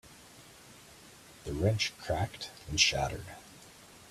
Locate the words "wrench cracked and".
1.53-2.79